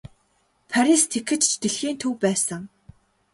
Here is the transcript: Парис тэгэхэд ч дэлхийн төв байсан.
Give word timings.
Парис 0.69 1.03
тэгэхэд 1.11 1.41
ч 1.49 1.51
дэлхийн 1.61 1.97
төв 2.01 2.13
байсан. 2.23 2.63